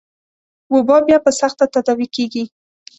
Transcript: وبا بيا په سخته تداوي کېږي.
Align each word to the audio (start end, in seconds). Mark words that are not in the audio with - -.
وبا 0.73 0.97
بيا 1.07 1.17
په 1.25 1.31
سخته 1.39 1.63
تداوي 1.73 2.07
کېږي. 2.15 2.43